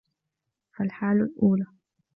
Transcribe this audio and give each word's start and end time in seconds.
فَالْحَالُ 0.75 1.21
الْأُولَى 1.21 1.65